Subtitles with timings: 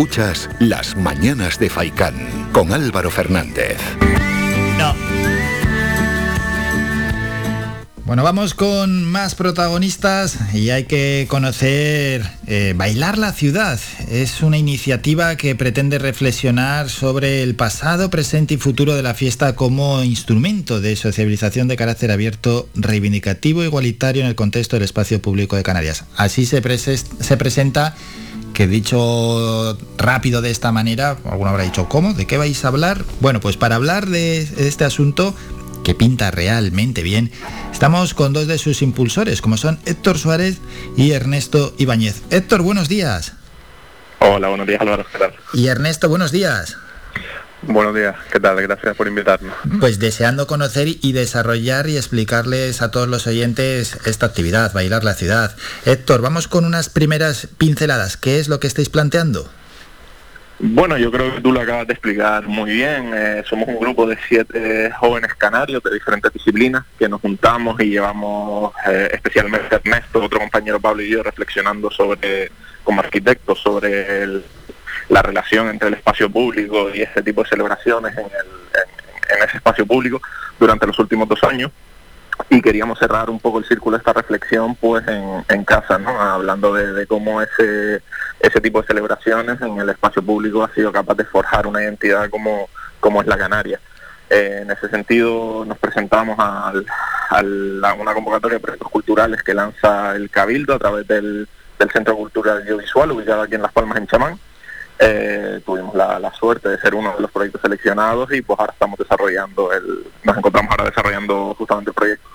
[0.00, 2.14] Escuchas Las Mañanas de Faicán
[2.52, 3.76] con Álvaro Fernández.
[4.78, 4.94] No.
[8.06, 13.78] Bueno, vamos con más protagonistas y hay que conocer eh, Bailar la Ciudad.
[14.08, 19.54] Es una iniciativa que pretende reflexionar sobre el pasado, presente y futuro de la fiesta
[19.54, 25.56] como instrumento de sociabilización de carácter abierto, reivindicativo, igualitario en el contexto del espacio público
[25.56, 26.04] de Canarias.
[26.16, 27.94] Así se, se presenta
[28.60, 32.12] que dicho rápido de esta manera, alguno habrá dicho, ¿cómo?
[32.12, 33.06] ¿De qué vais a hablar?
[33.20, 35.34] Bueno, pues para hablar de este asunto
[35.82, 37.32] que pinta realmente bien,
[37.72, 40.58] estamos con dos de sus impulsores, como son Héctor Suárez
[40.94, 42.20] y Ernesto Ibáñez.
[42.28, 43.32] Héctor, buenos días.
[44.18, 45.06] Hola, buenos días Álvaro.
[45.54, 46.76] Y Ernesto, buenos días.
[47.62, 48.60] Buenos días, ¿qué tal?
[48.62, 49.50] Gracias por invitarme.
[49.80, 55.12] Pues deseando conocer y desarrollar y explicarles a todos los oyentes esta actividad, Bailar la
[55.12, 55.54] Ciudad.
[55.84, 58.16] Héctor, vamos con unas primeras pinceladas.
[58.16, 59.50] ¿Qué es lo que estáis planteando?
[60.62, 63.12] Bueno, yo creo que tú lo acabas de explicar muy bien.
[63.14, 67.90] Eh, somos un grupo de siete jóvenes canarios de diferentes disciplinas que nos juntamos y
[67.90, 72.50] llevamos, eh, especialmente Ernesto, otro compañero Pablo y yo, reflexionando sobre,
[72.84, 74.44] como arquitectos, sobre el,
[75.10, 78.26] la relación entre el espacio público y ese tipo de celebraciones en,
[79.44, 80.20] ese espacio público
[80.58, 81.70] durante los últimos dos años
[82.48, 86.10] y queríamos cerrar un poco el círculo de esta reflexión pues en, casa, ¿no?
[86.20, 88.02] hablando de, cómo ese,
[88.40, 92.30] ese tipo de celebraciones en el espacio público ha sido capaz de forjar una identidad
[92.30, 92.68] como,
[93.20, 93.80] es la Canaria.
[94.28, 96.72] Eh, en ese sentido nos presentamos a,
[97.98, 102.58] una convocatoria de proyectos culturales que lanza el Cabildo a través del, del Centro Cultural
[102.58, 104.38] Audiovisual ubicado aquí en Las Palmas en Chamán
[105.02, 108.98] eh, tuvimos la, suerte de ser uno de los proyectos seleccionados y pues ahora estamos
[108.98, 112.28] desarrollando el, nos encontramos ahora desarrollando justamente el proyecto.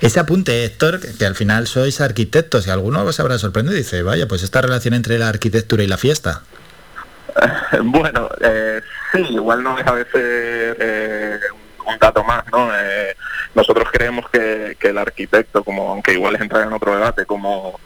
[0.00, 4.02] Ese apunte, Héctor, que, al final sois arquitectos y alguno os habrá sorprendido y dice,
[4.02, 6.42] vaya, pues esta relación entre la arquitectura y la fiesta.
[7.82, 8.80] bueno, eh,
[9.12, 11.38] sí, igual no deja de ser eh,
[11.84, 12.70] un dato más, ¿no?
[13.54, 17.80] nosotros creemos que, que, el arquitecto, como aunque igual es entrar en otro debate, como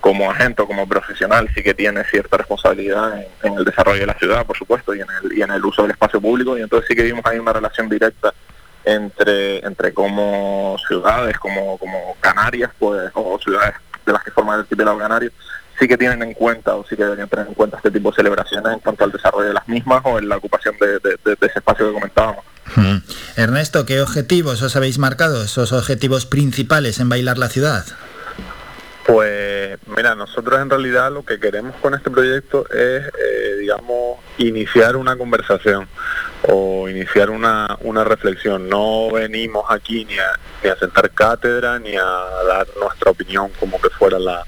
[0.00, 4.14] como agente o como profesional sí que tiene cierta responsabilidad en, el desarrollo de la
[4.14, 6.86] ciudad, por supuesto, y en, el, y en el uso del espacio público, y entonces
[6.88, 8.32] sí que vimos ahí una relación directa
[8.84, 13.74] entre, entre como ciudades, como, como Canarias, pues, o ciudades
[14.06, 15.30] de las que forman el archipiélago canario,
[15.78, 18.16] sí que tienen en cuenta o sí que deberían tener en cuenta este tipo de
[18.16, 21.58] celebraciones en cuanto al desarrollo de las mismas o en la ocupación de, de ese
[21.58, 22.44] espacio que comentábamos.
[23.36, 27.84] Ernesto, ¿qué objetivos os habéis marcado, esos objetivos principales en Bailar la Ciudad?
[29.08, 34.96] Pues mira, nosotros en realidad lo que queremos con este proyecto es, eh, digamos, iniciar
[34.96, 35.88] una conversación
[36.46, 38.68] o iniciar una, una reflexión.
[38.68, 43.80] No venimos aquí ni a, ni a sentar cátedra ni a dar nuestra opinión como
[43.80, 44.44] que fuera la,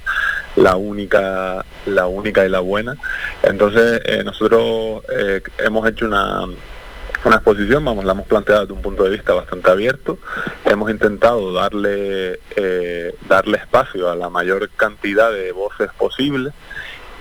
[0.57, 2.99] la única la única y la buena.
[3.43, 6.45] Entonces eh, nosotros eh, hemos hecho una
[7.25, 10.19] una exposición, vamos, la hemos planteado desde un punto de vista bastante abierto.
[10.65, 16.53] Hemos intentado darle, eh, darle espacio a la mayor cantidad de voces posible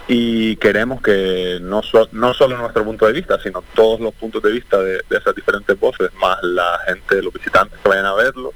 [0.08, 1.82] y queremos que no,
[2.14, 5.80] no solo nuestro punto de vista, sino todos los puntos de vista de, esas diferentes
[5.80, 8.54] voces, más la gente, los visitantes que vayan a verlo,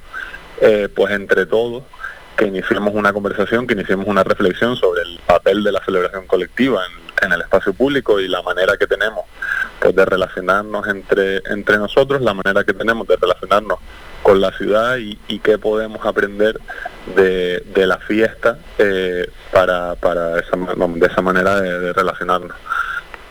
[0.60, 1.84] eh, pues entre todos
[2.36, 6.82] que iniciemos una conversación, que iniciemos una reflexión sobre el papel de la celebración colectiva
[6.86, 9.24] en, en el espacio público y la manera que tenemos
[9.80, 13.78] pues, de relacionarnos entre, entre nosotros, la manera que tenemos de relacionarnos
[14.22, 16.58] con la ciudad y, qué podemos aprender
[17.14, 22.56] de, la fiesta eh, para, para esa, de esa manera de, relacionarnos.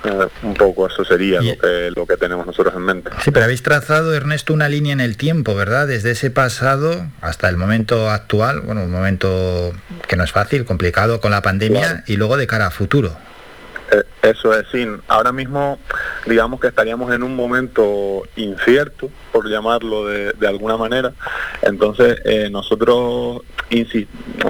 [0.03, 3.09] Eh, un poco eso sería lo que, lo que tenemos nosotros en mente.
[3.23, 5.87] Sí, pero habéis trazado, Ernesto, una línea en el tiempo, ¿verdad?
[5.87, 9.71] Desde ese pasado hasta el momento actual, bueno, un momento
[10.07, 13.17] que no es fácil, complicado con la pandemia, y luego de cara a futuro.
[13.91, 14.87] Eh, eso es, sí.
[15.07, 15.79] Ahora mismo,
[16.25, 21.13] digamos que estaríamos en un momento incierto, por llamarlo de, alguna manera.
[21.61, 23.41] Entonces, eh, nosotros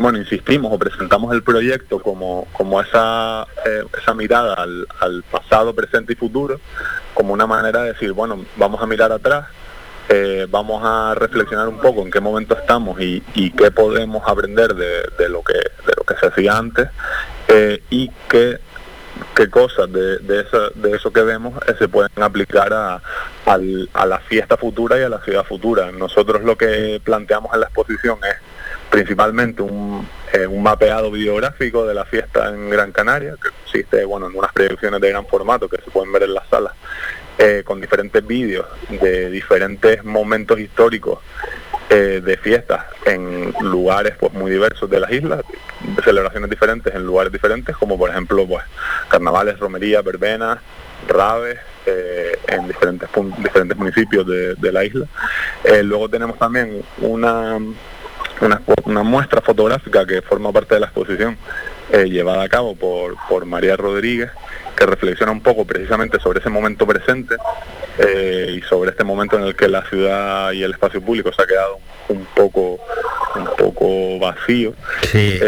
[0.01, 6.13] bueno, insistimos o presentamos el proyecto como, como esa, eh, esa mirada al, pasado, presente
[6.13, 6.59] y futuro,
[7.13, 9.47] como una manera de decir, bueno, vamos a mirar atrás,
[10.49, 13.21] vamos a reflexionar un poco en qué momento estamos y,
[13.51, 16.89] qué podemos aprender de, lo que de lo que se hacía antes
[17.89, 18.59] y qué
[19.35, 23.01] qué cosas de, de, de eso que vemos eh, se pueden aplicar a,
[23.45, 25.91] a la fiesta futura y a la ciudad futura.
[25.91, 28.35] Nosotros lo que planteamos en la exposición es
[28.89, 34.27] principalmente un, eh, un mapeado videográfico de la fiesta en Gran Canaria, que consiste bueno,
[34.27, 36.73] en unas proyecciones de gran formato que se pueden ver en las salas,
[37.37, 41.19] eh, con diferentes vídeos de diferentes momentos históricos
[41.89, 45.41] eh, de fiestas en lugares pues muy diversos de las islas,
[46.03, 48.63] celebraciones diferentes en lugares diferentes, como por ejemplo pues
[49.09, 50.59] carnavales, romerías, verbenas,
[51.07, 55.05] raves, eh, en diferentes, diferentes municipios de, la isla.
[55.63, 57.59] Eh, luego tenemos también una,
[58.85, 61.37] una, muestra fotográfica que forma parte de la exposición
[61.91, 64.31] eh, llevada a cabo por, por María Rodríguez,
[64.83, 67.35] que reflexiona un poco precisamente sobre ese momento presente
[68.49, 71.45] y sobre este momento en el que la ciudad y el espacio público se ha
[71.45, 72.79] quedado un poco
[73.35, 74.73] un poco vacío.
[75.09, 75.39] Sí,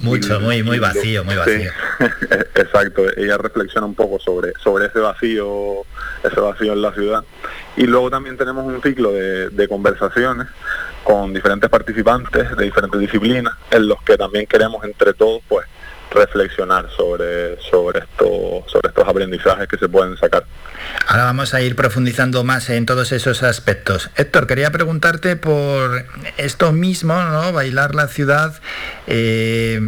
[0.00, 1.70] mucho, muy, muy vacío, muy vacío.
[2.54, 5.82] exacto, ella reflexiona un poco sobre, sobre ese vacío,
[6.22, 7.24] ese vacío en la ciudad.
[7.76, 10.48] Y luego también tenemos un ciclo de, conversaciones
[11.02, 15.66] con diferentes participantes de diferentes disciplinas, en los que también queremos entre todos pues
[16.12, 20.44] reflexionar sobre, sobre, esto, sobre estos aprendizajes que se pueden sacar.
[21.06, 24.10] Ahora vamos a ir profundizando más en todos esos aspectos.
[24.16, 26.06] Héctor, quería preguntarte por
[26.36, 27.52] esto mismo, ¿no?
[27.52, 28.60] Bailar la ciudad.
[29.06, 29.80] Eh,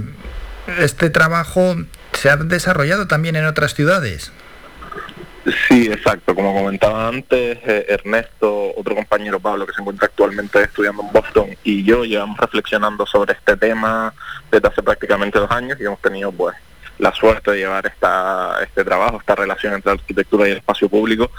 [0.78, 1.76] este trabajo
[2.12, 4.32] se ha desarrollado también en otras ciudades.
[5.68, 6.34] Sí, exacto.
[6.34, 11.56] Como comentaba antes, eh, Ernesto, otro compañero Pablo que se encuentra actualmente estudiando en Boston
[11.62, 14.14] y yo llevamos reflexionando sobre este tema
[14.50, 16.56] desde hace prácticamente dos años y hemos tenido pues
[16.98, 21.30] la suerte de llevar esta, este trabajo, esta relación entre arquitectura y el espacio público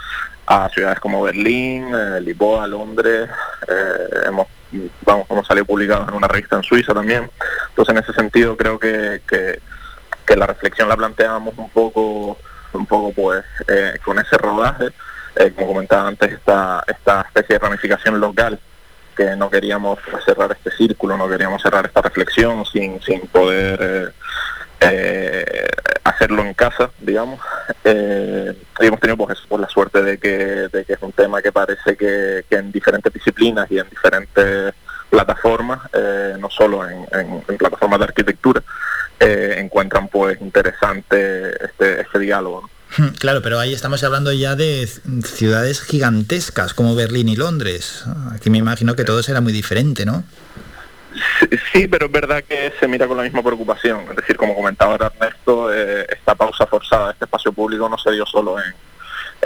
[0.46, 3.28] a ciudades como Berlín, eh, Lisboa, Londres,
[3.68, 4.46] eh, hemos
[5.02, 7.28] vamos hemos salido publicados en una revista en Suiza también.
[7.70, 9.58] Entonces en ese sentido creo que, que,
[10.24, 12.38] que la reflexión la planteábamos un poco
[12.76, 14.88] un poco pues eh, con ese rodaje,
[15.36, 18.58] eh, como comentaba antes, esta, esta especie de ramificación local,
[19.16, 24.12] que no queríamos cerrar este círculo, no queríamos cerrar esta reflexión sin, sin poder
[24.80, 25.68] eh,
[26.04, 27.40] hacerlo en casa, digamos.
[27.84, 31.96] y hemos tenido pues, la suerte de que, de que es un tema que parece
[31.96, 34.74] que, en diferentes disciplinas y en diferentes
[35.08, 35.80] plataformas,
[36.38, 38.62] no solo en, en plataformas de arquitectura,
[39.26, 42.70] eh, encuentran pues interesante este, este diálogo.
[42.96, 44.88] Hmm, claro, pero ahí estamos hablando ya de
[45.24, 48.04] ciudades gigantescas como Berlín y Londres.
[48.32, 50.24] Aquí me imagino que todo será muy diferente, ¿no?
[51.72, 54.04] Sí, pero es verdad que se mira con la misma preocupación.
[54.10, 58.24] Es decir, como comentaba Ernesto, eh, esta pausa forzada este espacio público no se dio
[58.26, 58.72] solo en,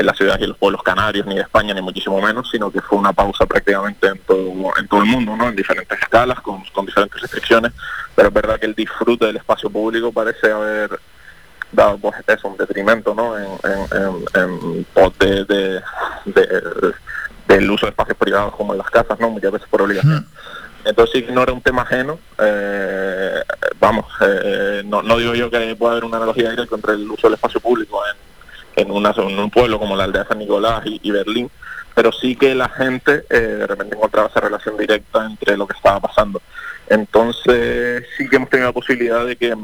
[0.00, 2.81] en las ciudades y los pueblos canarios, ni de España, ni muchísimo menos, sino que
[2.81, 5.49] fue una pausa prácticamente en todo, en todo el mundo, ¿no?
[5.49, 7.73] en diferentes escalas, con, diferentes restricciones,
[8.14, 10.99] pero es verdad que el disfrute del espacio público parece haber
[11.70, 13.38] dado pues eso, un detrimento ¿no?
[13.38, 13.47] en,
[14.35, 15.82] en, pos de,
[17.47, 19.31] del uso de espacios privados como en las casas, ¿no?
[19.31, 20.26] muchas veces por obligación.
[20.82, 23.43] Entonces sí no era un tema ajeno, eh,
[23.79, 27.26] vamos, eh, no, no digo yo que pueda haber una analogía directa entre el uso
[27.26, 28.30] del espacio público en
[28.81, 31.50] en, una, en un pueblo como la aldea San Nicolás y, Berlín,
[31.94, 35.77] pero sí que la gente eh, de repente encontraba esa relación directa entre lo que
[35.77, 36.41] estaba pasando.
[36.88, 39.55] Entonces sí que hemos tenido la posibilidad de que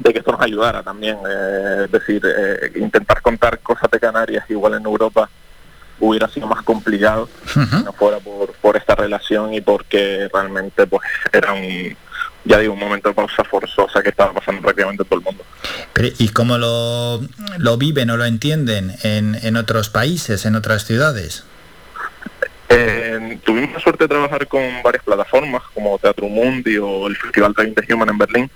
[0.00, 4.44] de que esto nos ayudara también, eh, es decir, eh, intentar contar cosas de Canarias
[4.48, 5.28] igual en Europa
[6.00, 11.02] hubiera sido más complicado si no fuera por, por esta relación y porque realmente pues
[11.30, 11.94] era un
[12.50, 15.44] ya digo, un momento de pausa forzosa que estaba pasando prácticamente todo el mundo.
[16.18, 17.20] ¿Y cómo lo,
[17.58, 21.44] lo viven o lo entienden en, en otros países, en otras ciudades?
[22.68, 27.54] Eh, tuvimos la suerte de trabajar con varias plataformas como Teatro Mundi o el Festival
[27.54, 28.50] de Human en Berlín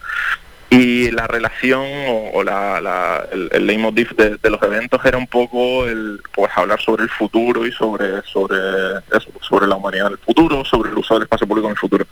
[0.75, 1.85] y la relación
[2.33, 7.05] o, la, el, el, leitmotiv de, los eventos era un poco el pues hablar sobre
[7.05, 8.57] el futuro y sobre sobre
[9.41, 12.07] sobre la humanidad en el futuro, sobre el uso del espacio público en el futuro.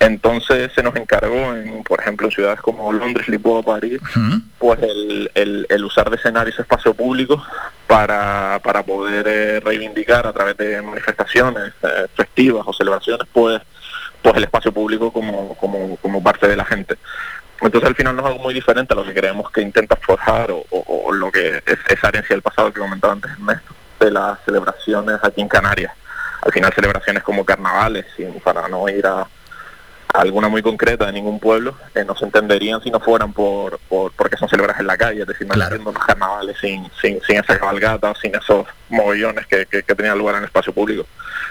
[0.00, 4.00] Entonces se nos encargó, en, por ejemplo, en ciudades como Londres, Lisboa, París,
[4.58, 7.42] pues el, el, usar de escenarios espacio público
[7.86, 13.60] para, para poder eh, reivindicar a través de manifestaciones eh, festivas o celebraciones, pues
[14.24, 16.96] pues el espacio público como, como, como parte de la gente.
[17.64, 20.50] Entonces al final no es algo muy diferente a lo que creemos que intenta forjar
[20.50, 25.18] o, lo que es esa herencia del pasado que comentaba antes Ernesto, de las celebraciones
[25.22, 25.92] aquí en Canarias.
[26.42, 29.26] Al final celebraciones como carnavales, sin, para no ir a,
[30.14, 34.12] alguna muy concreta de ningún pueblo, eh, no se entenderían si no fueran por, por
[34.12, 35.76] porque son celebradas en la calle, es decir, no claro.
[35.76, 40.42] los carnavales sin, sin, sin esa cabalgata, sin esos mogollones que, que, tenían lugar en
[40.42, 41.06] el espacio público.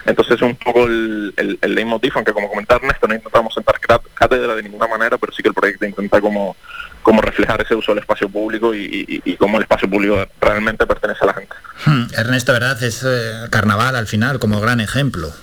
[0.06, 3.80] Entonces es un poco el, el, el leitmotiv, aunque como comentar Ernesto, no intentamos sentar
[4.14, 6.56] cátedra de ninguna manera, pero sí que el proyecto intenta como,
[7.02, 11.20] como reflejar ese uso del espacio público y, y, cómo el espacio público realmente pertenece
[11.24, 11.56] a la gente.
[11.86, 12.82] Hmm, Ernesto, ¿verdad?
[12.82, 15.34] Es eh, carnaval al final como gran ejemplo.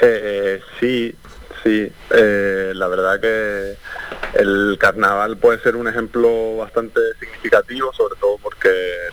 [0.00, 1.14] Eh, sí,
[1.62, 3.76] Sí, eh, la verdad que
[4.34, 8.70] el carnaval puede ser un ejemplo bastante significativo, sobre todo porque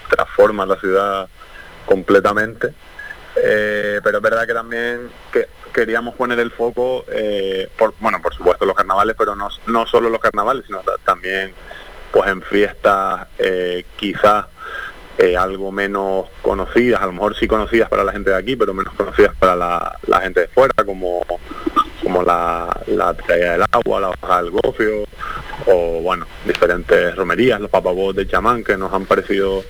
[0.09, 1.27] transforma la ciudad
[1.85, 2.73] completamente.
[3.37, 8.33] Eh, pero es verdad que también que queríamos poner el foco, eh, por, bueno, por
[8.33, 11.53] supuesto los carnavales, pero no, no solo los carnavales, sino también
[12.11, 13.27] pues en fiestas
[13.97, 14.45] quizás
[15.37, 18.93] algo menos conocidas, a lo mejor sí conocidas para la gente de aquí, pero menos
[18.93, 21.25] conocidas para la, la gente de fuera, como
[22.05, 25.05] como la, la traída del agua, la bajada del gofio,
[25.65, 29.63] o bueno, diferentes romerías, los papabos de chamán que nos han parecido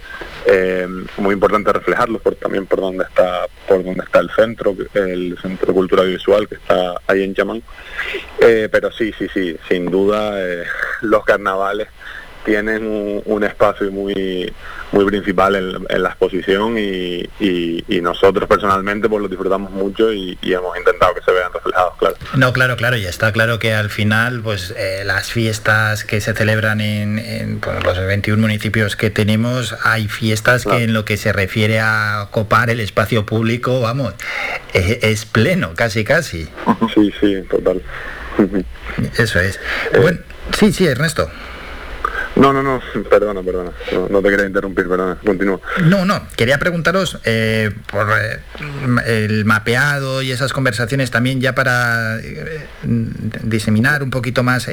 [0.45, 0.85] eh,
[1.17, 5.73] muy importante reflejarlos por, también por donde está por donde está el centro, el centro
[5.73, 7.63] cultural visual que está ahí en chamán.
[8.39, 10.65] Eh, pero sí, sí, sí, sin duda eh,
[11.01, 11.87] los carnavales
[12.45, 14.53] tienen un, espacio muy
[14.91, 17.27] muy principal en, la exposición y,
[18.01, 22.15] nosotros personalmente pues lo disfrutamos mucho y, hemos intentado que se vean reflejados, claro.
[22.35, 26.33] No, claro, claro, y está claro que al final pues eh, las fiestas que se
[26.33, 31.33] celebran en, pues, los 21 municipios que tenemos, hay fiestas que en lo que se
[31.33, 34.13] refiere a copar el espacio público, vamos,
[34.73, 36.47] eh, es, pleno, casi casi.
[36.93, 37.81] Sí, sí, total.
[39.17, 39.59] Eso es.
[39.93, 40.19] Eh, bueno,
[40.57, 41.29] sí, sí, Ernesto.
[42.35, 43.71] No, no, no, perdona, perdona.
[44.09, 45.17] No, te quería interrumpir, perdona.
[45.25, 45.61] Continúo.
[45.85, 48.39] No, no, quería preguntaros eh, por eh,
[49.05, 54.67] el mapeado y esas conversaciones también ya para eh, diseminar un poquito más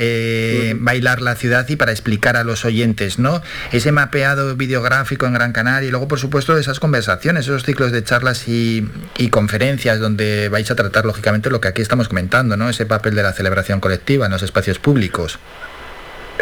[0.77, 3.43] bailar la ciudad y para explicar a los oyentes, ¿no?
[3.71, 8.03] Ese mapeado videográfico en Gran Canaria y luego, por supuesto, esas conversaciones, esos ciclos de
[8.03, 8.89] charlas y,
[9.19, 12.69] y conferencias donde vais a tratar, lógicamente, lo que aquí estamos comentando, ¿no?
[12.69, 15.39] Ese papel de la celebración colectiva en los espacios públicos.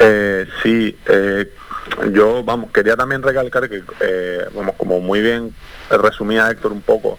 [0.03, 1.53] Eh, sí, eh,
[2.13, 4.47] yo, vamos, quería también recalcar que, eh,
[4.79, 5.55] como muy bien
[5.91, 7.19] resumía Héctor un poco,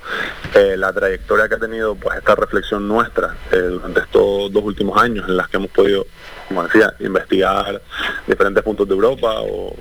[0.56, 5.28] eh, la trayectoria que ha tenido pues esta reflexión nuestra durante estos dos últimos años
[5.28, 6.08] en las que hemos podido,
[6.48, 7.82] como decía, investigar
[8.26, 9.76] diferentes puntos de Europa o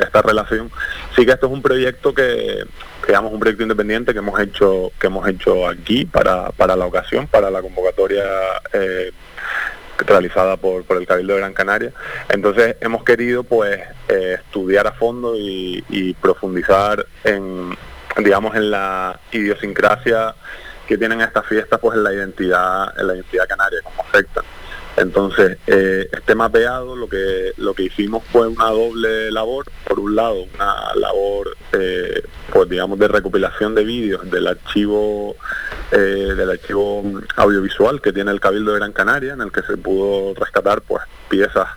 [0.00, 0.70] esta relación.
[1.14, 2.64] Sí que esto es un proyecto que,
[3.02, 7.26] creamos un proyecto independiente que hemos hecho, que hemos hecho aquí para, para la ocasión,
[7.26, 8.24] para la convocatoria
[10.06, 11.92] realizada por, por el Cabildo de Gran Canaria.
[12.28, 17.76] Entonces hemos querido pues eh, estudiar a fondo y, profundizar en,
[18.18, 20.34] digamos, en la idiosincrasia
[20.86, 24.44] que tienen estas fiestas pues en la identidad, en la identidad canaria, como afectan.
[24.96, 29.66] Entonces, eh, este mapeado lo que lo que hicimos fue una doble labor.
[29.86, 32.22] Por un lado, una labor, eh,
[32.52, 35.34] pues digamos, de recopilación de vídeos del archivo
[35.90, 37.02] eh, del archivo
[37.36, 41.02] audiovisual que tiene el Cabildo de Gran Canaria, en el que se pudo rescatar pues
[41.28, 41.68] piezas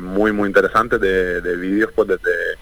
[0.00, 2.58] muy muy interesantes de, de vídeos pues desde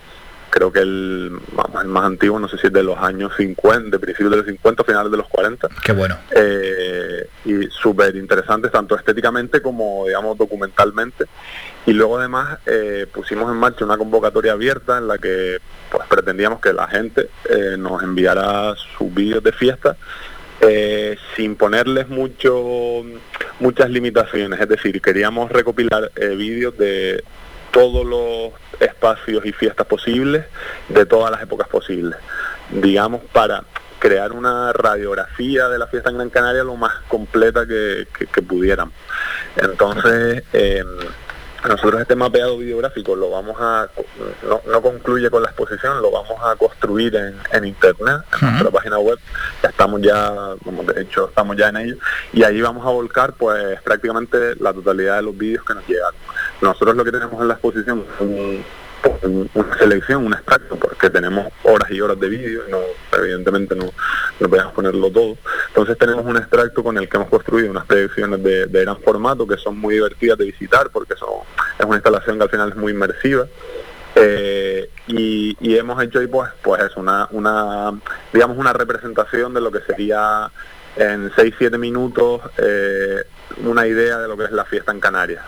[0.56, 1.38] creo que el,
[1.84, 4.84] más antiguo, no sé si es de los años 50, de principios de los 50,
[4.84, 5.68] finales de los 40.
[5.84, 6.16] Qué bueno.
[6.30, 11.26] Eh, y súper interesantes, tanto estéticamente como, digamos, documentalmente.
[11.84, 15.58] Y luego además eh, pusimos en marcha una convocatoria abierta en la que
[15.90, 19.96] pues pretendíamos que la gente eh, nos enviara sus vídeos de fiesta
[21.36, 23.02] sin ponerles mucho
[23.60, 27.22] muchas limitaciones, es decir, queríamos recopilar vídeos de
[27.70, 30.44] todos los espacios y fiestas posibles
[30.88, 32.18] de todas las épocas posibles.
[32.70, 33.64] Digamos, para
[33.98, 38.94] crear una radiografía de la fiesta en Gran Canaria lo más completa que, que, pudiéramos.
[39.56, 40.86] Entonces, em,
[41.66, 43.88] nosotros este mapeado videográfico lo vamos a,
[44.66, 49.18] no, concluye con la exposición, lo vamos a construir en, internet, en nuestra página web,
[49.62, 51.96] ya estamos ya, como de hecho estamos ya en ello,
[52.32, 56.14] y ahí vamos a volcar pues prácticamente la totalidad de los vídeos que nos llegan.
[56.60, 58.64] Nosotros lo que tenemos en la exposición es
[59.22, 62.78] una selección, un extracto, porque tenemos horas y horas de vídeo y no,
[63.12, 63.92] evidentemente no,
[64.48, 65.36] podemos ponerlo todo.
[65.68, 69.56] Entonces tenemos un extracto con el que hemos construido unas proyecciones de, gran formato que
[69.56, 71.30] son muy divertidas de visitar porque son,
[71.78, 73.46] es una instalación que al final es muy inmersiva.
[74.14, 77.92] Eh, y, hemos hecho ahí pues pues es una, una
[78.32, 80.50] digamos una representación de lo que sería
[80.96, 83.24] en 6-7 minutos eh,
[83.62, 85.44] una idea de lo que es la fiesta en Canarias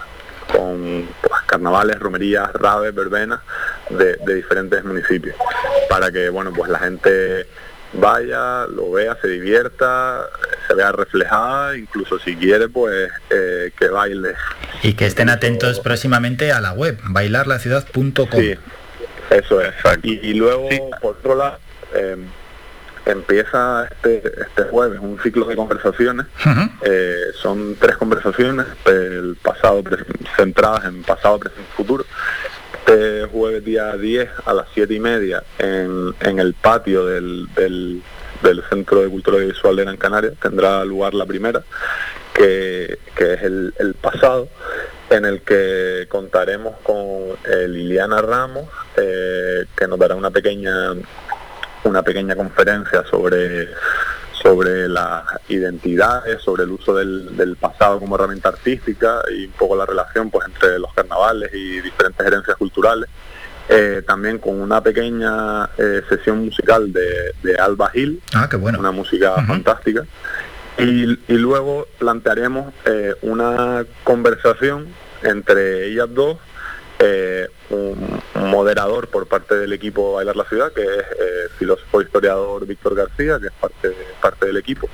[0.52, 3.40] con pues, carnavales, romerías, raves, verbenas
[3.90, 5.36] de, diferentes municipios,
[5.88, 7.46] para que bueno pues la gente
[7.94, 10.26] vaya, lo vea, se divierta,
[10.66, 14.34] se vea reflejada, incluso si quiere pues eh, que baile.
[14.82, 18.28] Y que estén atentos próximamente a la web, bailarlaciudad.com.
[18.32, 18.54] Sí,
[19.30, 19.74] eso es.
[20.02, 20.68] Y, luego,
[21.00, 21.58] por otro lado,
[21.94, 22.16] eh,
[23.10, 26.26] empieza este, este jueves un ciclo de conversaciones.
[26.82, 29.82] Eh, son tres conversaciones del pasado,
[30.36, 32.04] centradas en pasado, presente y futuro.
[32.74, 38.02] Este jueves día 10 a las 7 y media en, en el patio del, del,
[38.70, 41.62] Centro de Cultura Visual de Gran Canaria tendrá lugar la primera,
[42.32, 44.48] que, que es el, el pasado
[45.10, 47.36] en el que contaremos con
[47.68, 50.92] Liliana Ramos, eh, que nos dará una pequeña
[51.84, 53.68] una pequeña conferencia sobre,
[54.42, 59.86] sobre las identidades, sobre el uso del, pasado como herramienta artística y un poco la
[59.86, 63.08] relación pues entre los carnavales y diferentes herencias culturales.
[63.70, 68.78] Eh, también con una pequeña eh, sesión musical de, Alba Gil, ah, qué bueno.
[68.78, 70.04] una música fantástica.
[70.78, 74.86] Y, luego plantearemos eh, una conversación
[75.22, 76.38] entre ellas dos
[77.00, 82.66] eh, un, moderador por parte del equipo Bailar la Ciudad, que es eh, filósofo historiador
[82.66, 84.88] Víctor García, que es parte, parte del equipo.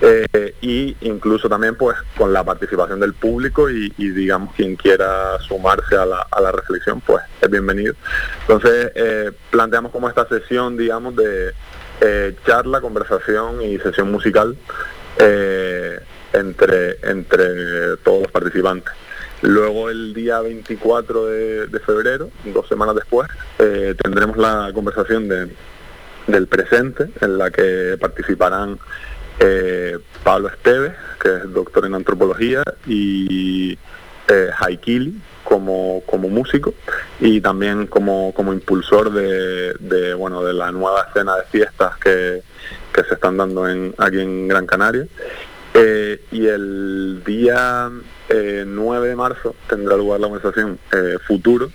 [0.00, 5.94] Eh, y incluso también pues con la participación del público y, digamos quien quiera sumarse
[5.94, 7.94] a la, a la, reflexión pues es bienvenido.
[8.40, 8.92] Entonces
[9.50, 11.52] planteamos como esta sesión digamos de
[12.46, 14.56] charla, conversación y sesión musical
[16.32, 18.94] entre, entre todos los participantes.
[19.42, 23.28] Luego el día 24 de, febrero, dos semanas después,
[23.58, 28.78] eh, tendremos la conversación del presente, en la que participarán
[29.38, 33.78] eh, Pablo Esteves, que es doctor en antropología, y
[34.28, 36.74] eh, Haikili como, como músico
[37.18, 42.42] y también como, como impulsor de, bueno, de la nueva escena de fiestas que,
[42.92, 45.06] que se están dando en, aquí en Gran Canaria.
[45.74, 47.90] Eh, y el día
[48.28, 51.70] 9 de marzo tendrá lugar la conversación eh, Futuro,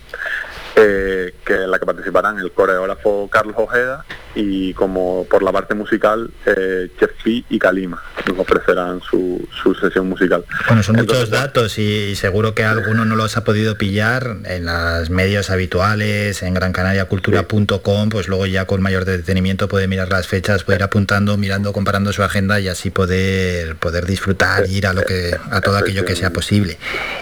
[0.78, 4.04] eh, que en la que participarán el coreógrafo Carlos Ojeda
[4.34, 6.90] y como por la parte musical eh,
[7.24, 10.44] y Kalima nos ofrecerán su, su, sesión musical.
[10.66, 15.10] Bueno, son muchos datos y, seguro que alguno no los ha podido pillar en los
[15.10, 20.78] medios habituales, en grancanariacultura.com, pues luego ya con mayor detenimiento puede mirar las fechas, puede
[20.78, 25.36] ir apuntando, mirando, comparando su agenda y así poder poder disfrutar ir a lo que
[25.50, 26.78] a todo aquello que sea posible.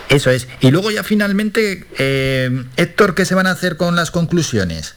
[0.09, 0.49] Eso es.
[0.61, 4.97] Y luego ya finalmente, eh, Héctor, ¿qué se van a hacer con las conclusiones?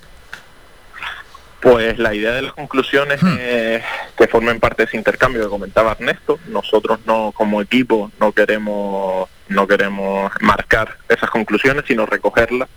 [1.62, 3.38] Pues la idea de las conclusiones hmm.
[3.40, 3.84] es
[4.16, 6.40] que formen parte de ese intercambio que comentaba Ernesto.
[6.48, 12.68] Nosotros no, como equipo, no queremos no queremos marcar esas conclusiones, sino recogerlas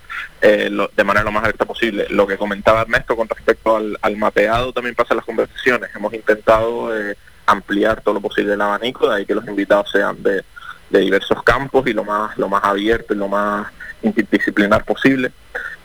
[0.41, 2.07] eh, de manera lo más abierta posible.
[2.11, 5.91] Lo que comentaba Ernesto con respecto al, mapeado también pasa en las conversaciones.
[5.95, 7.17] Hemos intentado eh,
[7.47, 10.45] ampliar todo lo posible el abanico, de ahí que los invitados sean de,
[10.91, 13.67] de diversos campos y lo más, lo más abierto y lo más
[14.03, 15.33] interdisciplinar posible.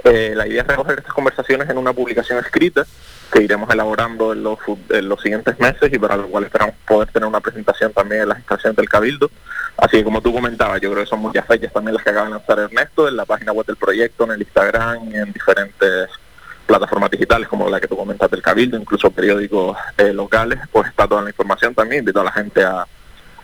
[0.05, 2.85] Eh, la idea es recoger estas conversaciones en una publicación escrita
[3.31, 7.09] que iremos elaborando en los, en los siguientes meses y para lo cual esperamos poder
[7.11, 9.31] tener una presentación también en las instalaciones del Cabildo.
[9.77, 12.27] Así que como tú comentabas, yo creo que son muchas fechas también las que acaba
[12.27, 16.07] de lanzar Ernesto en la página web del proyecto, en el Instagram en diferentes
[16.67, 21.07] plataformas digitales como la que tú comentas del Cabildo, incluso periódicos eh, locales, pues está
[21.07, 22.85] toda la información también, invito a la gente a,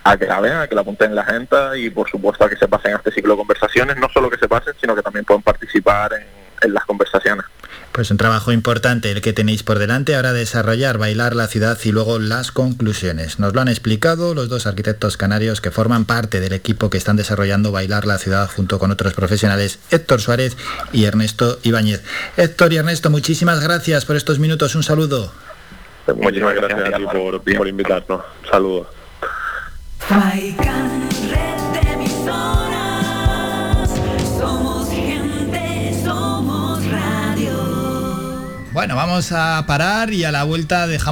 [0.04, 2.50] a que la vean, a que la apunten en la agenda y por supuesto a
[2.50, 5.02] que se pasen a este ciclo de conversaciones, no solo que se pasen, sino que
[5.02, 7.46] también puedan participar en, las conversaciones.
[7.92, 11.92] Pues un trabajo importante el que tenéis por delante, ahora desarrollar, bailar la ciudad y
[11.92, 13.38] luego las conclusiones.
[13.38, 17.18] Nos lo han explicado los dos arquitectos canarios que forman parte del equipo que están
[17.18, 20.56] desarrollando Bailar la ciudad junto con otros profesionales, Héctor Suárez
[20.94, 22.02] y Ernesto Ibáñez.
[22.38, 25.34] Héctor y Ernesto, muchísimas gracias por estos minutos, un saludo.
[26.16, 28.22] Muchísimas gracias, a ti por, por invitarnos.
[28.50, 28.88] Saludos.
[38.82, 41.10] Bueno, vamos a parar y a la vuelta dejamos